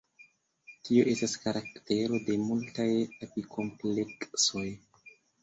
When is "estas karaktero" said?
1.11-2.21